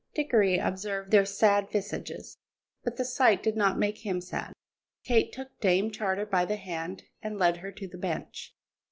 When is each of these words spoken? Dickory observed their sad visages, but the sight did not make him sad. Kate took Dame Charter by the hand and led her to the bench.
Dickory 0.15 0.57
observed 0.57 1.11
their 1.11 1.25
sad 1.27 1.69
visages, 1.69 2.39
but 2.83 2.97
the 2.97 3.05
sight 3.05 3.43
did 3.43 3.55
not 3.55 3.77
make 3.77 3.99
him 3.99 4.19
sad. 4.19 4.51
Kate 5.03 5.31
took 5.31 5.55
Dame 5.59 5.91
Charter 5.91 6.25
by 6.25 6.43
the 6.43 6.55
hand 6.57 7.03
and 7.21 7.37
led 7.37 7.57
her 7.57 7.71
to 7.73 7.87
the 7.87 7.99
bench. 7.99 8.55